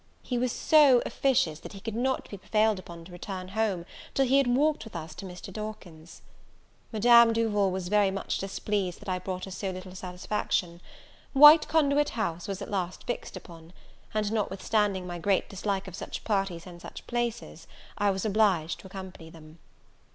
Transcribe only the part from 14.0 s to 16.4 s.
and, notwithstanding my great dislike of such